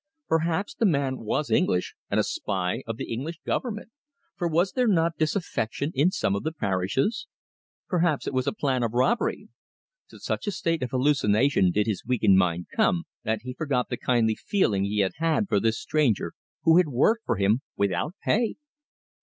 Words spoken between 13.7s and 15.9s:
the kindly feeling he had had for this